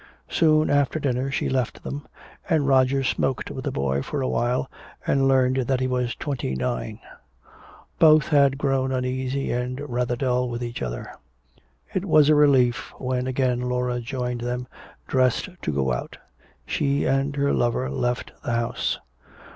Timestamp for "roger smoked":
2.67-3.51